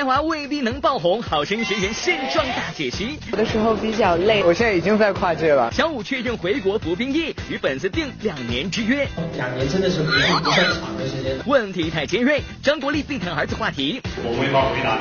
[0.00, 3.18] 有才华未必能爆红，好声音学员现状大解析。
[3.30, 5.70] 有的时候比较累，我现在已经在跨界了。
[5.72, 9.06] 小五确认回国服兵役，与粉丝定两年之约。
[9.36, 11.38] 两年真的是不是不算长的时间。
[11.44, 14.00] 问题太尖锐，张国立必谈儿子话题。
[14.24, 14.96] 我没法回答。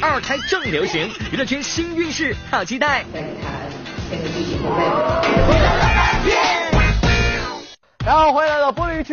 [0.00, 3.04] 二胎正流行，娱乐圈新运势，好期待。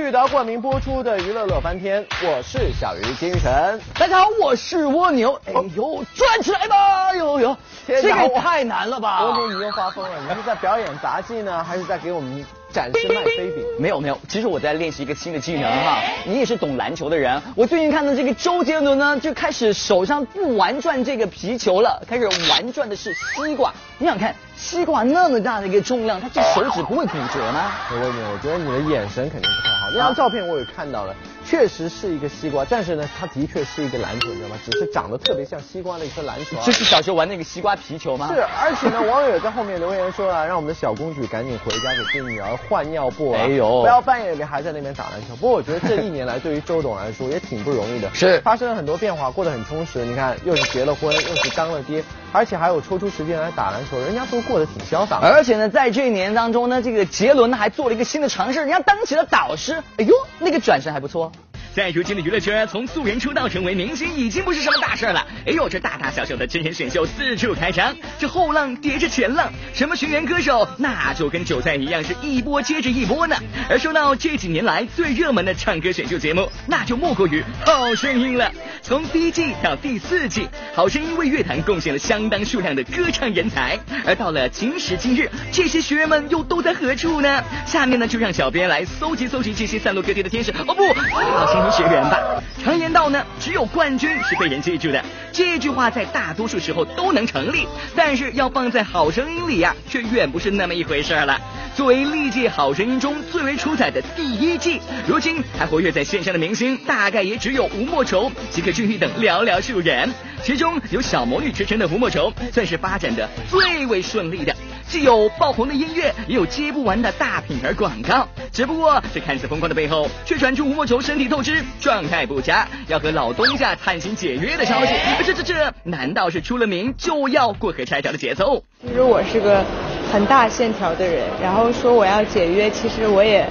[0.01, 9.23] 来到玻璃剧的冠名播出的娱乐乐翻天，我是小鱼金晨，大家好，我是蜗牛，哎呦，转起来吧，哎呦呦，这个太难了吧？
[9.23, 12.45] 蜗牛你又发疯了，你是在表演杂技呢，还是在给我们
[12.75, 13.63] 展示卖飞饼？
[13.79, 16.01] 没有没有，其实我在练习一个新的技能哈。
[16.25, 23.73] 你也是懂篮球的人，我最近看到这个周杰伦呢，就开始手上不玩转这个皮球了，开始玩转的是西瓜。
[23.97, 24.35] 你想看？
[24.57, 27.71] 西瓜那么大的一个重量，他这手指不会骨折吗？
[27.91, 29.89] 我问你，我觉得你的眼神肯定不太好。
[29.93, 31.15] 那张照片我也看到了，
[31.47, 34.55] 确实是一个西瓜，但是呢，它的确是一个篮球，你知道吗？
[34.65, 36.57] 只是长得特别像西瓜的一颗篮球。
[36.65, 38.31] 这是小时候玩那个西瓜皮球吗？
[38.33, 43.41] 是，而且呢，网友在后面留言说了，让我们的小公主赶紧回家给这女儿换尿布啊！
[43.41, 45.35] 哎呦，不要半夜里还在那边打篮球。
[45.35, 50.03] 不过我觉得这一年来对于周董来说也挺不容易的，是发生了很多变化，过得很充实。
[50.03, 55.19] 你看，又是结了婚，又是当了爹，而且还有抽出时间来打篮球，人家都过得挺潇洒。
[55.21, 59.75] 而且呢，在这一年当中呢，这个杰伦呢还做了一个新的尝试，人家当起了导师。
[59.97, 61.31] 哎呦，那个转身还不错。
[61.75, 65.27] 在如今的娱乐圈，从素人出道成为明星已经不是什么大事了。
[65.45, 73.35] 哎呦，这大大小小的真人选秀四处开张，这后浪叠着前浪，什么学员歌手，那就跟韭菜一样，是一波接着一波呢。
[73.69, 78.49] 而说到这几年来最热门的唱歌选秀节目，那就莫过于《好声音》了。
[78.87, 80.41] 从第一季到第四季，
[80.75, 83.79] 《好声音》为乐坛贡献了相当数量的歌唱人才。
[84.05, 87.43] 而到了今时今日，这些学员们又都在何处呢？
[87.65, 90.51] 下面呢，就让小编来搜集搜集这些散落各地的天使。
[90.51, 91.71] 哦不，好声音。
[91.71, 95.03] 学员吧，常言道呢，只有冠军是被人记住的。
[95.33, 101.41] 这句话在大多数时候都能成立，但是要放在好声音里呀，却远不是那么一回事了。
[101.75, 110.13] 作为历届好声音中最为出彩的第一季，如今还活跃在线上的明星，大概也只有吴莫愁、吉克隽逸等寥寥数人。
[110.43, 114.53] 其中有小魔女之称的吴莫愁，算是发展的最为顺利的。
[114.87, 118.27] 既有爆红的音乐，也有接不完的大品牌广告。
[118.51, 124.93] 只不过，这看似风光的背后，却传出吴莫愁身体透支、状态不佳，要和老东家探亲解约的消息。
[125.25, 128.63] 这这这，难道是出了名就要过河拆桥的节奏？
[128.85, 129.65] 其实我是个
[130.13, 133.49] 很大线条的人，然后说我要解约，其实我也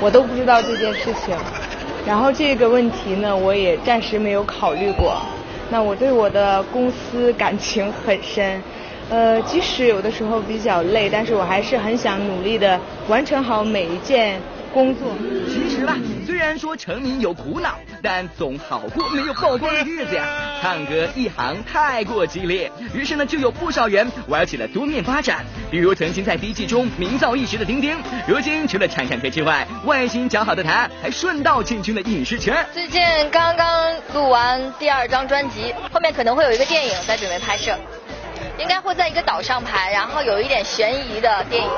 [0.00, 1.36] 我都不知道这件事情。
[2.06, 5.16] 然后这个问题呢，我也暂时没有考虑过。
[5.70, 8.62] 那我对我的公司感情很深。
[9.10, 14.40] 呃，即使有的时候比较累，但是我还是很想努力的完成好每一件
[14.76, 15.08] 工作。
[15.48, 20.26] 其实吧，虽然说成名有苦恼，但总好过没有曝光的日子呀。
[20.60, 25.46] 唱歌一行太过激烈，于是呢，就有不少人玩起了多面发展。
[25.70, 27.96] 比如曾经在第一季中名噪一时的丁丁，
[28.28, 32.66] 如今除了唱唱歌之外，外形姣好的他，还顺道进军了影视圈。
[32.74, 33.00] 最近
[33.30, 37.74] 刚刚录完第二张专辑，后面可能会有一个电影在准备拍摄。
[38.58, 41.68] 应该会在一个岛上拍，然后有一点悬疑的电影。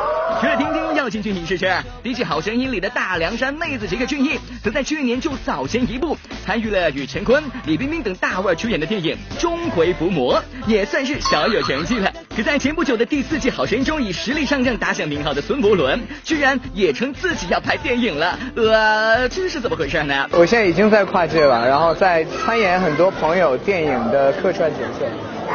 [0.41, 12.12] 除了丁丁要进军影视圈，第一季《好声音》里的大凉山妹子杰克俊逸，则在去年就早先一步参与了与陈坤、李冰冰等大腕出演的电影《钟馗伏魔》，也算是小有成绩了。
[12.37, 18.39] 可在前不久的第四季《好声音》中，以实力上将打响名号的孙伯伦，居然也称自己要拍电影了。
[18.55, 20.28] 呃，这是怎么回事呢？
[20.31, 25.06] 我现在已经在跨界了，然后在参演很多朋友电影的客串角色，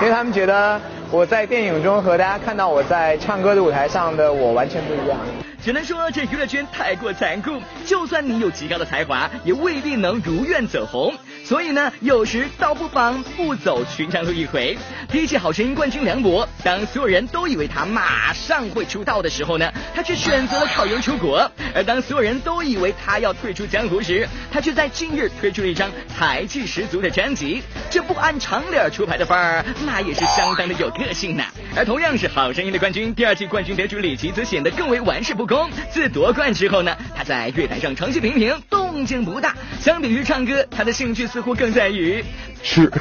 [0.01, 0.81] 因为他们觉得。
[1.13, 5.42] 我在电影中和大家看到我在唱歌的舞台上的我完全不一样。
[5.63, 11.15] 只能说这娱乐圈太过残酷，就算你有极高的才华，也未必能如愿走红。
[11.45, 14.77] 所以呢，有时倒不妨不走寻常路一回。
[15.09, 27.63] 第一季好声音冠军梁博，当所有人都以为他马上会出道的时候呢，他却选择了考研出国；而当所有人都以为他要退出江湖时，他却在近日推出了一张才气十足的专辑。
[27.89, 31.45] 这不按常理出牌的范儿，那也是相当的有个性呢。
[31.75, 35.67] 而同样是好声音的冠军，第二季冠军得主李琦则显得更为玩世不恭。
[35.91, 39.55] 自夺冠之后呢，他在乐坛上成绩平平，动静不大。
[39.79, 42.23] 相比于唱歌，他的兴趣似乎更在于
[42.61, 42.91] 吃。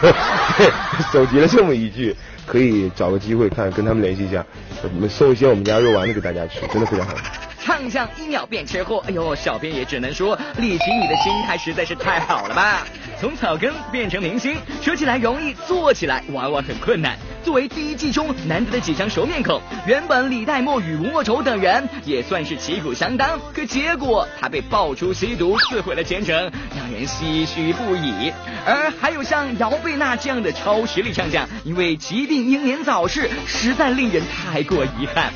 [1.12, 2.16] 搜集了这么一句，
[2.46, 4.42] 可以找个机会看跟他们联系一下，
[4.82, 7.14] 我们送一些我们家肉丸子给大家吃，真的非常好。
[7.60, 12.86] 唱将一秒变吃货，哎呦，小编也只能说，李琦你的心态实在是太好了吧！
[13.20, 17.16] 从草根变成明星，说起来容易，做起来往往很困难。
[17.42, 26.34] 作为第一季中难得的几张熟面孔，原本李代沫与吴莫愁等人也算是旗鼓相当，可结果他被爆出吸毒，自毁了前程，
[26.76, 28.32] 让人唏嘘不已。
[28.64, 35.32] 而还有像姚贝娜这样的超实力唱将，因为疾病英年早逝，实在令人太过遗憾。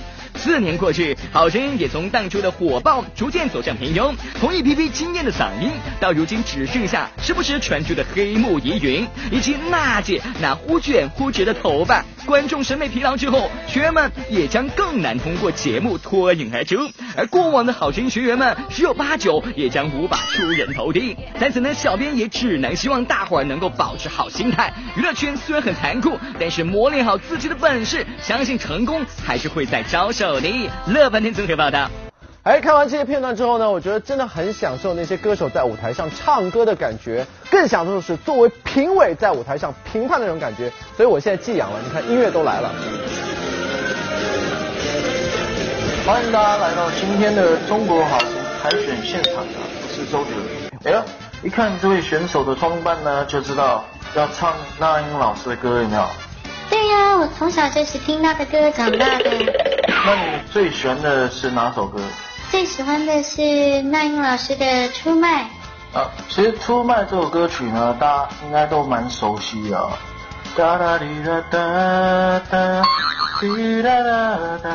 [0.46, 12.04] 四年过去，好声音也从当初的火爆逐渐走向平庸，从一批批惊艳的嗓音，到如今只剩下时不时传出的黑幕疑云，以及娜姐那忽卷忽直的头发。
[12.24, 16.76] 观众审美疲劳之后，学员们也将更难通过节目脱颖而出，
[17.16, 21.16] 而过往的好声音学员们十有八九也将无法出人头地。
[21.40, 24.72] 在此呢，小编也只能希望大伙儿能够保持好心态。
[24.96, 30.70] 娱乐圈虽然很残酷，但是磨练好自己的本事，相信成功还是会在招手的。
[30.86, 31.90] 乐翻天综合报道。
[32.42, 40.70] 哎，看完这些片段之后呢，我觉得真的很享受那些歌手在舞台上唱歌的感觉，更享受的是作为评委在舞台上评判的那种感觉。
[40.96, 42.72] 所以我现在寄养了，你看音乐都来了。
[46.06, 49.58] 欢迎大家来到今天的中国好声音海选现场啊！
[49.82, 50.46] 我是周杰伦。
[50.84, 51.02] 哎呦，
[51.42, 53.84] 一看这位选手的装扮呢，就知道
[54.14, 56.06] 要唱那英老师的歌，有没有？
[56.70, 59.75] 对呀，我从小就是听他的歌长大的。
[60.06, 62.00] 那你最喜欢的是哪首歌？
[62.52, 64.64] 最喜欢的是那英老师的
[64.94, 65.50] 《出卖》。
[65.98, 69.88] 啊，其实《出卖》这首歌曲呢，大家应该都蛮熟悉的。
[70.56, 72.82] 哒哒滴哒哒哒，
[73.40, 74.70] 滴哒哒哒，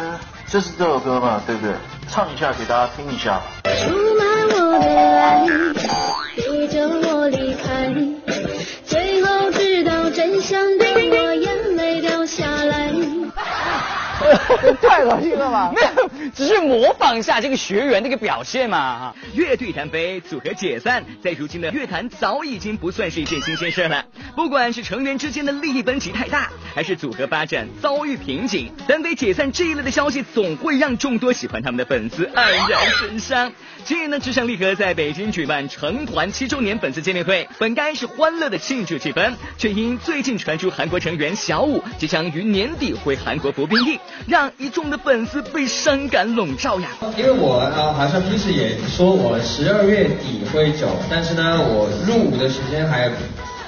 [0.48, 1.74] 就是这首歌嘛，对不对？
[2.10, 3.40] 唱一下给大家听一下。
[3.64, 5.48] 出卖我的爱，
[14.82, 15.72] 太恶心了吧？
[15.76, 19.14] 没有，只是模仿一下这个学员的一个表现嘛。
[19.34, 24.06] 乐队单飞，组合解散，在如今的乐坛早已经不算是一件新鲜事了。
[24.36, 33.52] 不管是成员之间的利益分歧太大，还是组合发展遭遇瓶颈，单飞解散这一类的消息总会让众多喜欢他们的粉丝黯然神伤。
[33.84, 44.00] 近日呢，至上励合在北京举办成团七周年粉丝见面会，本该是欢乐的庆祝气氛，却因最近传出韩国成员小五即将于年底回韩国服兵役。
[44.28, 46.90] 让一众的粉丝被伤感笼罩呀！
[47.18, 53.10] 因为我啊好像平时也说我十二月底会走，但是呢我入伍的时间还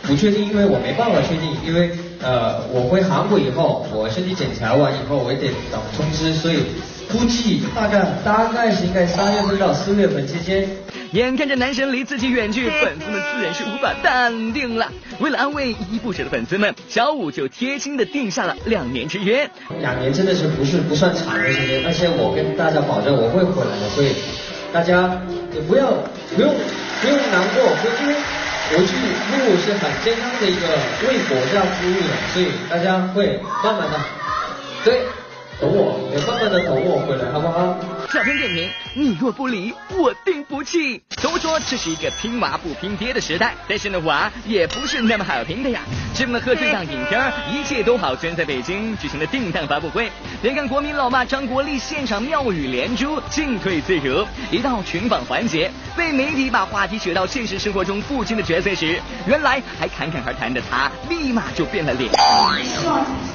[0.03, 1.91] 不确定，因为我没办法确定，因为
[2.21, 6.63] 呃我回韩国以后，我身体检查完以后，我也得等通知，所以
[7.11, 10.67] 估计大概大概是应该三月份到四月份期间。
[11.11, 14.91] 眼看着男神离自己远去，粉丝们自然是无法淡定了。
[15.19, 19.47] 为了安慰依依不舍的粉丝们，小五就贴心的定下了两年之约。
[19.79, 24.15] 两年真的是不是不算长的时间，而且我跟大家保证我会回来的，所以
[24.73, 25.21] 大家
[25.53, 25.91] 也不要
[26.35, 26.49] 不用
[27.01, 27.61] 不用难过，
[28.01, 28.15] 因为
[28.73, 28.97] 我去
[29.29, 30.65] 入伍是很健康的一个
[31.07, 33.99] 为国家服务的，所以大家会慢慢的
[34.83, 35.03] 对
[35.59, 37.77] 等我，也慢慢的等我回来，好不好？
[38.11, 41.01] 小编点评：你若不离，我定不弃。
[41.21, 45.79] 都说这是一个拼娃不拼爹的时代，但是呢，娃也不是那么好拼的呀。
[46.13, 50.11] 这么贺岁档影片，一切都好，居然在北京举行了定档发布会。
[50.41, 54.25] 别看国民老妈张国立现场妙语连珠，进退自如。
[54.51, 62.11] 一到群访环节，被媒体把话题扯到现实生活中父亲的角色时，原来还侃侃而谈的他，立马就变了脸。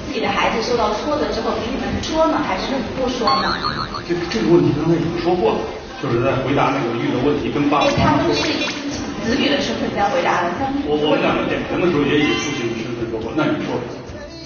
[0.08, 3.60] 自己的孩子受到挫折之后，给你们说呢，还是不说呢？
[4.08, 5.58] 这这个问题刚才已经说过了，
[6.03, 8.65] 就是在回答那个遇的问题跟爸爸他们是以
[9.22, 10.48] 子女的身份在回答的。
[10.88, 13.77] 我我们两个点评的时候也以父亲的身份说过，那你说。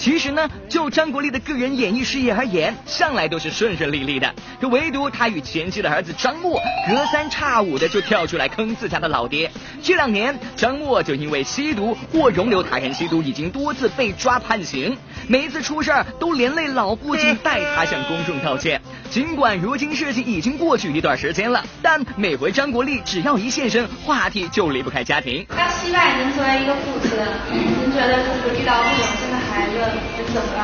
[0.03, 4.35] 其实呢，就张国立的个人演艺事业而言，向来都是顺顺利利的。
[4.61, 9.49] 可唯独他与前妻的儿子张默，隔三差五的就跳出来坑自家的老爹。
[9.81, 14.99] 这两年，张默就因为吸毒或容留他人吸毒，已经多次被抓判刑。
[15.29, 18.83] 每一次出事儿，都连累老父亲代他向公众道歉。
[19.09, 25.47] 尽管如今事情已经过去一段时间了，但每回张国立只要一现身，话题就离不开家庭。
[25.51, 27.13] 那希望您作为一个父亲，
[27.53, 29.32] 您觉得就是遇到不懂
[29.73, 30.61] 事的孩子，是怎么了？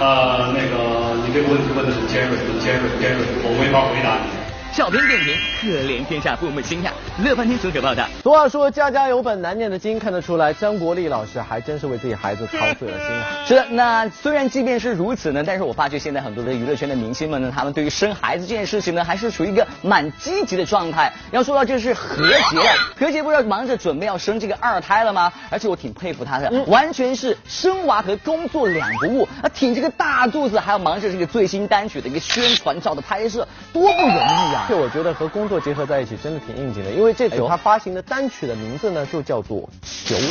[0.00, 4.41] 呃，那个你这个问题问的很尖锐，很尖锐，尖锐，我没法回答你。
[4.72, 6.90] 小编点评：可怜天下父母心呀！
[7.22, 8.06] 乐翻天综合报道。
[8.22, 13.26] 俗话说家家有本难念的经，看得出来张国立老师还真是为自己孩子操碎了心啊。
[13.46, 21.12] 是的，那虽然即便是如此呢，但是我发觉现在很多的娱乐圈的明星们呢，他们对于生孩子这件事情呢，还是处于一个蛮积极的状态。
[21.32, 22.58] 要说到这是何洁，
[22.98, 25.30] 何洁不是要忙着准备要生这个二胎了吗？
[25.50, 34.61] 而且我挺佩服她的，完全是生娃和工作两不误啊，挺这个大肚子，还要忙着这个最新单曲的一个宣传照的拍摄，多不容易啊！
[34.68, 39.58] 这我觉得和工作结合在一起真的挺应景的，因为这首他发行的单曲的名字呢就叫做
[40.06, 40.24] 《求情》。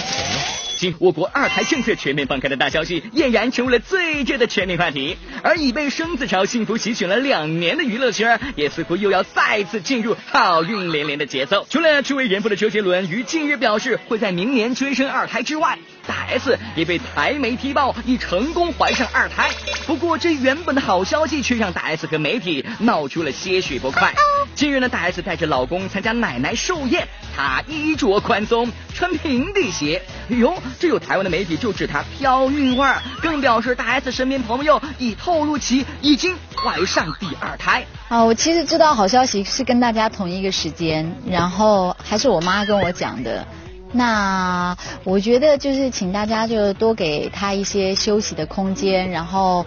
[0.82, 5.16] 继我国二胎政策全面放开的大消息，俨然成为了最热的全民话题。
[5.44, 11.68] 而已被生子潮幸福席卷了两年的娱乐圈，也似乎又要再次进入好运连连的节奏。
[11.70, 19.52] 除了初为人父的周杰伦于近日表示会在明年追生二胎之外，大 S 也被台媒踢爆已成功怀上二胎。
[19.86, 24.12] 不过这原本的好消息却让大 S 和媒体闹出了些许不快。
[24.56, 30.02] 近日呢，大 S 带着老公参加奶奶寿宴，她衣着宽松，穿平底鞋。
[30.30, 37.86] 哎呦，这有台湾的媒体就指她飘韵味儿，更表示大 S 身边朋友已透露其已经怀上第二胎。
[38.10, 43.46] 啊，我其实知道好消息是跟大家同一个时间，然后还是我妈跟我讲的。
[43.94, 49.66] 那我觉得就是请大家就多给他一些休息的空间，然后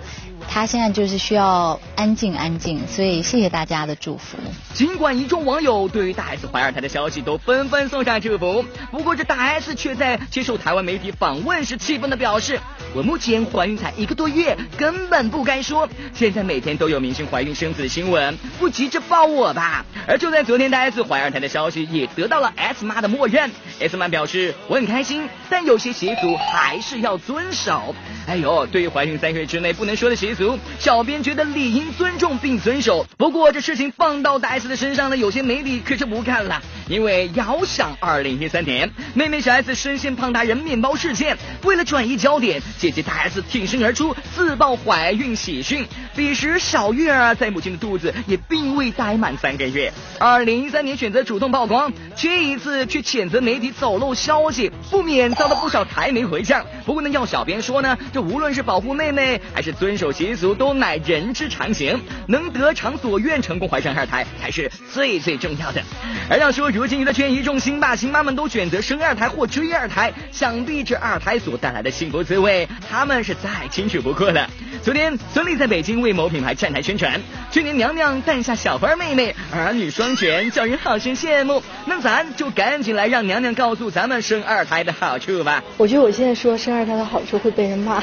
[0.48, 4.38] 他现在就是需要安静安静，所以谢谢大家的祝福。
[4.72, 12.60] 尽管一众网友对于大 S 怀二胎的消息都纷纷送上祝福，不过这大 S 却在接受台湾媒体访问时气愤的表示
[12.94, 15.88] ：“我目前怀孕才一个多月，根本不该说。
[16.12, 23.50] 现在每天都有明星怀孕生子的新闻，不急着抱我吧。”而就在昨天，大 S 怀二胎的消息也得到了 S 妈的默认。
[23.80, 27.94] S 妈表示：“我很开心，但有些习俗还是要遵守。”
[28.26, 33.06] 哎呦，对于怀孕三个月之内不能说的习俗，小编觉得理应尊重并遵守。
[33.16, 36.60] 不过这事情放到大 S 的身上呢，有些媒体可是不看了。
[36.86, 45.86] 因为遥想二零一三年，妹妹小 S 深陷胖达人面包事件，为了转移焦点，姐姐大 S 挺身而出，自曝怀孕喜讯。
[46.14, 49.92] 彼时小月儿在母亲的肚子也并未待满三个月。
[50.18, 56.64] 二零一三年选择主动曝光，这一次却谴责媒体走漏消息，不免遭到不少台媒回呛。
[56.84, 62.00] 不过呢，要小编说呢，这无论是保护妹妹还是遵守习俗，都乃人之常情。
[62.26, 65.82] 能得偿所愿，成功怀上二胎才是最最重要的。
[66.30, 74.48] 而要说如今娱乐圈一众星爸星妈们都选择生二胎或追二胎，想必这二胎所带来的幸福滋味，他们是再清楚不过了。
[74.82, 81.62] 昨天孙俪在北京为某品牌站台宣传，去年娘娘诞下小花妹妹，儿女双全，叫人好生羡慕。
[81.86, 85.62] 那咱就赶紧来让娘娘告诉咱们生二胎的好处吧。
[85.76, 88.02] 我觉得我现在说生二胎的好处会被人骂，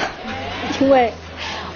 [0.80, 1.12] 因为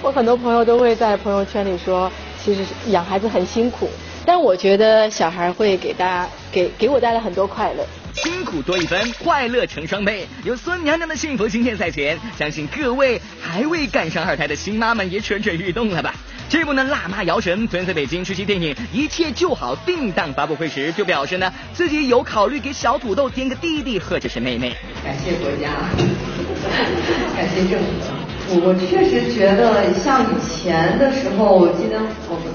[0.01, 2.11] 我很多朋友都会在朋友圈里说，
[2.43, 3.89] 其实养孩子很辛苦，
[4.25, 7.83] 但我觉得小孩会给大家给给我带来很多快乐。
[8.13, 10.27] 辛苦多一分，快乐成双倍。
[10.43, 16.13] 有孙娘娘的幸福经验在前，相信各位还未赶上二胎的新妈们也蠢蠢欲动了吧？
[16.49, 24.75] 这部呢，辣妈姚晨昨天在北京出席电影《一切就好》定档发布会时，就表示呢，自己有考虑给小土豆添个弟弟或者是妹妹。
[25.03, 25.69] 感谢国家，
[27.35, 28.16] 感谢政府。
[28.49, 31.99] 我我确实觉得，像以前的时候，我记得
[32.31, 32.47] 我们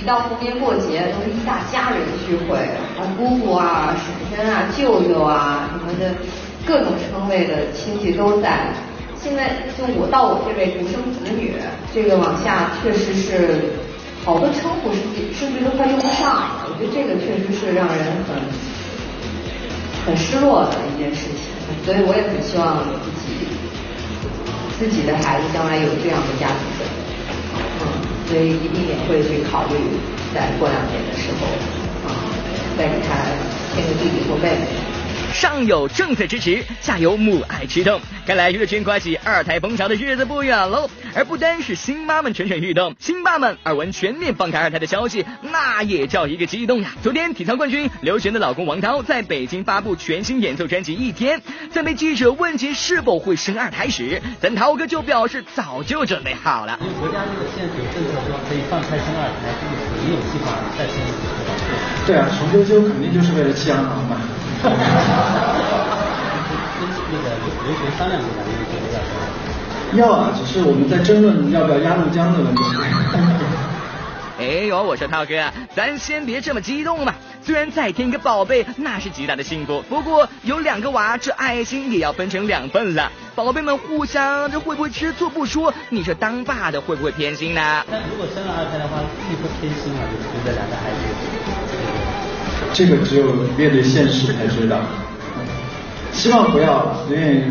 [0.00, 2.56] 一到逢年过节，都是一大家人聚会，
[2.96, 6.16] 啊，姑姑啊、婶婶啊、舅舅啊什么的，
[6.64, 8.72] 各种称谓的亲戚都在。
[9.20, 11.54] 现在就我到我这位独生子女，
[11.94, 13.76] 这个往下确实是
[14.24, 16.66] 好多称呼甚至甚至都快用不上了。
[16.66, 18.34] 我觉得这个确实是让人很
[20.04, 21.52] 很失落的一件事情，
[21.84, 22.82] 所以我也很希望
[24.82, 26.90] 自己的孩子将来有这样的家庭氛围，
[27.78, 27.86] 嗯，
[28.26, 29.76] 所以一定也会去考虑
[30.34, 31.46] 在过两年的时候，
[32.08, 32.10] 啊，
[32.76, 33.14] 再给他
[33.76, 34.91] 添个弟弟或妹妹。
[35.32, 40.88] 上有政策支持，下有母爱驱动，看来娱乐圈刮起二胎风潮的日子不远喽。
[41.14, 46.94] 而不单是新妈们蠢蠢欲动，新爸们耳闻全面放开二胎的消息，那也叫一个激动呀。
[47.02, 56.78] 昨天体操冠军刘璇的老公王涛在北京发布全新演奏专辑一天，在被记者问及是否会生二胎时，咱涛哥就表示早就准备好了。
[56.80, 59.72] 因为国家这个现在有政策说可以放开生二胎，这个
[60.02, 64.16] 你有计划再生一个对啊，穷赳赳肯定就是为了气昂昂嘛。
[69.94, 72.62] 要啊，只是我们在争论要不要鸭绿江的问题。
[74.38, 77.14] 哎呦，我说涛哥，咱先别这么激动嘛。
[77.44, 83.12] 虽然再添一个宝贝那是极大的幸福，不过有两个娃，这爱心也要分成两份了。
[83.34, 87.84] 宝贝们互相这会不会吃醋不说，你这当爸的会不会偏心呢？
[87.90, 90.96] 那如果生了二胎的话，一不偏心啊，就觉得两个孩子。
[92.72, 94.80] 这个只有面对现实才知道，
[96.12, 97.44] 希望不要，因为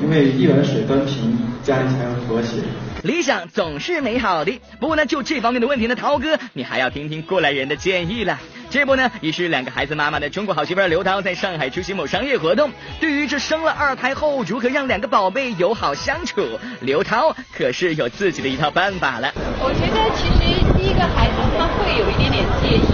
[0.00, 2.58] 因为一碗水端平，家里才能和谐。
[3.02, 8.38] 理想总是美好的，不过呢，就这方面的问题呢，涛哥，你还要听听过来人的建议了。
[8.70, 16.40] 这不呢，也是两个孩子妈妈的中国好媳妇刘涛在上海出席某商业活动，对于这生了二胎后如何让两个宝贝友好相处，
[16.80, 19.30] 刘涛可是有自己的一套办法了。
[19.60, 22.88] 我觉得其实第一个孩子他会有一点点介意，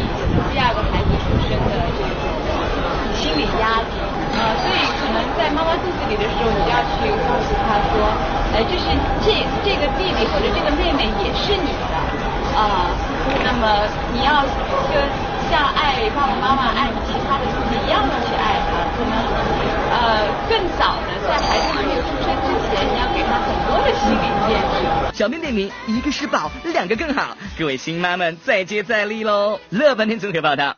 [0.53, 1.00] 第二个孩
[3.59, 3.93] 压力，
[4.37, 8.07] 呃，所以可能在妈妈肚子里的时候，你要去告诉他说，
[8.55, 8.87] 哎，这是
[9.25, 9.33] 这
[9.65, 11.95] 这个弟弟或者这个妹妹也是你的，
[12.59, 12.91] 啊、
[13.45, 14.43] 那么你要
[14.91, 15.01] 跟
[15.51, 19.15] 像爱爸爸妈妈爱其他的自己一样的去爱他，可能
[19.91, 25.13] 呃更早的在孩子还没有出生之前，你要给他很多的心理建设。
[25.13, 27.37] 小妹妹名，一个是宝，两个更好。
[27.59, 29.59] 各位新妈们再接再厉喽！
[29.71, 30.75] 乐翻天综合报道。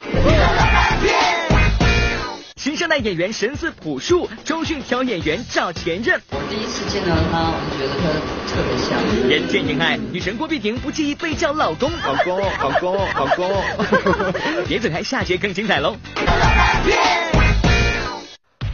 [2.62, 6.22] 新生代演员神似朴树，周迅挑演员找前任。
[6.30, 8.06] 我第一次见到他，我就觉得他
[8.46, 9.02] 特别像。
[9.28, 11.90] 人见人爱，女神郭碧婷不介意被叫老公。
[11.90, 13.50] 老公，老公，老公。
[14.68, 15.96] 别走开，下节更精彩喽！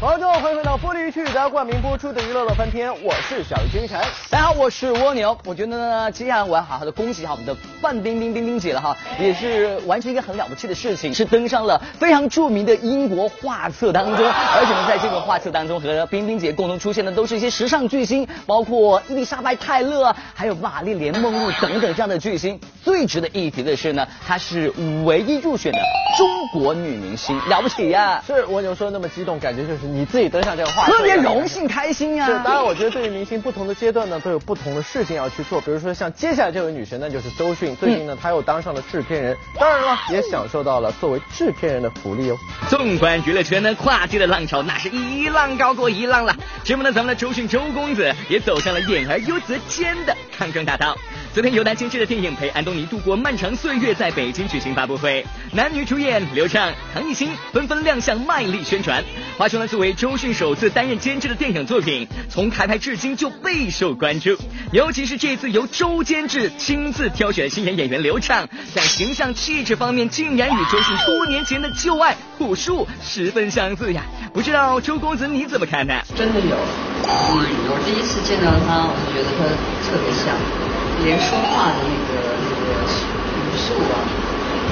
[0.00, 3.98] 好的，欢迎回到玻璃剧，大家冠名播出的娱乐乐翻天，我是小鱼君晨。
[4.30, 5.36] 大家好，我是蜗牛。
[5.44, 22.60] 我觉得呢，接下来我要好好的恭喜一下我们的范冰冰冰冰姐了哈，也是完成一个很了不起的事情，是登上了非常著名的英国画册当中，而且呢，在这个画册当中和冰冰姐共同出现的都是一些时尚巨星，包括伊丽莎白泰勒，还有玛丽莲梦露等等这样的巨星。
[22.84, 24.72] 最值得一提的是呢，她是
[25.04, 25.78] 唯一入选的
[26.16, 35.60] 中国女明星，了不起呀、是蜗牛说那么激动，感觉就是你自己登上这个画册，特别荣幸开心呀、是，当然我觉得对于明星不同的阶段呢，都有不同的事情要去做。
[35.60, 42.36] 比如说像接下来这位女神那，就是周迅，最近呢她又当上了制片人，当然了也享受到了作为制片人的福利哦。
[42.68, 46.36] 纵观娱乐圈呢，跨界的浪潮那是一浪高过一浪了。
[46.64, 50.96] 这不呢，咱们的周迅周公子也走上了演而优则兼的康庄大道。
[51.38, 59.04] 昨天由他监制的电影《陪安东尼度过漫长岁月》在北京举行发布会，男女主演刘畅、唐艺昕纷纷亮相，卖力宣传。
[59.38, 64.36] 话说呢，作为周迅首次担任监制的电影作品，从开拍至今就备受关注。
[64.72, 74.02] 尤其是这次由周监制亲自挑选新人演员刘畅，在形象气质方面竟然与周迅多年前的旧爱朴树十分相似呀！
[74.34, 75.94] 不知道周公子你怎么看呢？
[76.16, 76.56] 真的有，
[77.06, 79.44] 嗯，我第一次见到他，我就觉得他
[79.86, 80.34] 特别像，
[81.04, 82.12] 连说话的那个
[82.42, 83.94] 那个语速啊，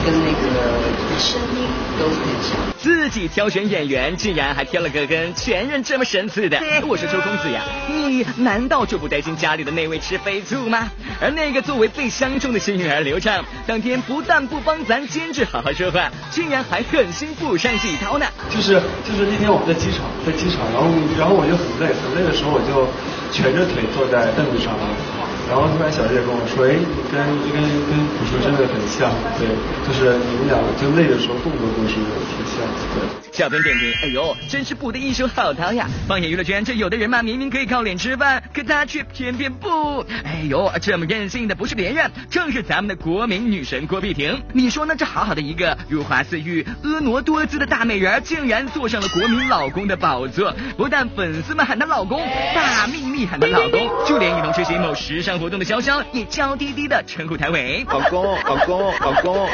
[0.05, 2.57] 跟那个声音都很像。
[2.79, 6.59] 自己挑选演员，竟然还挑了个跟前任这么神似的。
[6.87, 10.89] 我说周公子呀，你难道就不担心家里的那位吃飞醋吗？
[11.21, 18.27] 而那个作为被相中的幸运儿刘畅，当天不但不帮咱监制好好说话，竟然还狠心不善喜涛呢。
[18.51, 18.75] 就是
[19.05, 22.87] 就是那天我们在机场，在机场，然后然后我就很累，很累的时候我就
[23.33, 24.75] 蜷着腿坐在凳子上，
[25.49, 29.47] 然后突然小叶跟我说，哎，你跟跟跟朴树真的很像，对，
[29.87, 33.07] 就是你们俩就累的时候动作都是挺像，对。
[33.31, 35.87] 小编点评：哎呦，真是补的一手好汤呀！
[36.09, 40.01] 放眼娱乐圈，这有的人嘛，明明可以靠脸吃饭，可他却偏偏不。
[40.25, 44.43] 哎呦，这么任性的不是别人，正是咱们的国民女神郭碧婷。
[44.53, 44.95] 你说呢？
[44.97, 50.55] 这好好的一个如花似玉、婀娜多姿的大美人，竟然坐上了国民老公的宝座。
[50.79, 52.19] 不但粉丝们喊她老公，
[52.55, 59.49] 大幂幂喊她老公，就连一同出席某时尚活动的潇潇，也娇滴滴的称呼台为 老公，老公， 老公。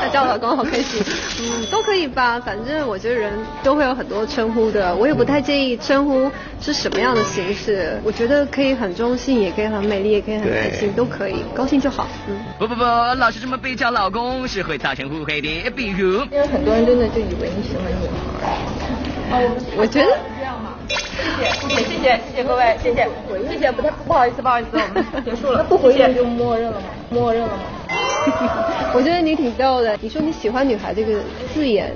[0.00, 1.02] 他叫老公好开心，
[1.40, 12.36] 嗯，都可以吧，反正我觉得人都会有很多称呼的，我也不太介意称呼是什么样的形式，我觉得可以很中性，也可以很美丽，也可以很开心，都可以，高兴就好，嗯。
[12.58, 16.22] 不不不，老是这么被叫老公是会造成误会的，比如。
[16.24, 18.08] 因为很多人真的就以为你喜欢女
[18.40, 18.58] 孩。
[19.30, 20.71] 哦，我觉得这样嘛。
[20.88, 23.08] 谢谢谢谢谢谢各位，谢谢
[23.48, 26.86] 谢谢，不太不好意思不好意思，我们结束了， 不回应就默认了吗？
[27.10, 27.62] 默认了吗？
[28.94, 31.20] 我觉得你挺逗的，你说你喜欢女孩这个
[31.52, 31.92] 字眼，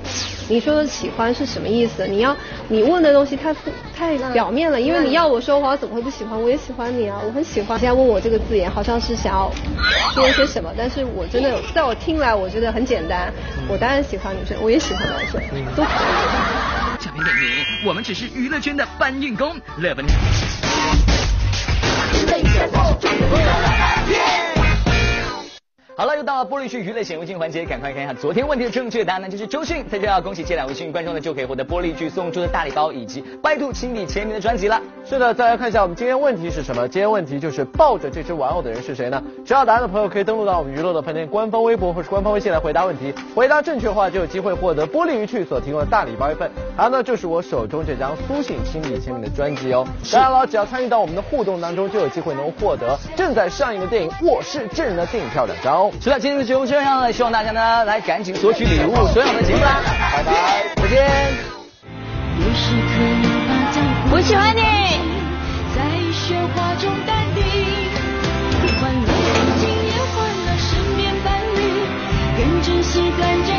[0.49, 2.05] 你说的喜欢是什么意思？
[2.07, 2.35] 你要
[2.67, 3.53] 你问的东西太
[3.95, 6.41] 太表面了，因为你要我说话，我怎么会不喜欢？
[6.41, 7.79] 我也喜欢你啊，我很喜欢。
[7.79, 9.51] 现在问我这个字眼，好像是想要
[10.13, 13.31] 说些什么，但是我真的在我听来，我觉得很简单。
[13.67, 15.41] 我当然喜欢女生，我也喜欢男生，
[15.75, 16.76] 都可以。
[16.99, 20.05] 小编点评：我们只是娱乐圈的搬运工，乐本。
[25.99, 29.83] 好了，又到了玻璃区娱乐显微镜环节，赶快看一下昨天问题的正确答案呢，就是周迅。
[29.89, 34.79] 在这要恭喜这两位幸运观众呢，就可以获得玻璃剧送出的大礼包以及百度亲笔签名的专辑了。
[35.03, 36.87] 是的，再来看一下我们今天问题是什么？
[36.87, 39.19] 今天问题就是抱着这只玩偶的人是谁呢？
[39.43, 43.11] 知道答案的朋友可以登录到我们娱乐的饭店官方微博或是官方微信来回答问题。
[43.33, 49.83] 回答正确的话就有机会获得玻璃鱼趣所提供的大礼包一份，还有呢就是我手中这张苏醒亲笔签名的专辑哦。
[50.11, 55.86] 当然了，只要参与到我们的互动当中，就有机会能获得正在上映的电影《我是证人》的电影票两张哦。
[55.87, 61.07] 好，除今天的节目这样呢，希望大家呢来赶紧索取礼物，所有的节目，拜拜，再见。
[64.11, 64.61] 我喜欢你。
[65.73, 67.41] 在喧哗中淡定，
[68.81, 69.15] 换了风
[69.59, 71.57] 景，也换了身边伴侣，
[72.35, 73.56] 更珍惜短暂。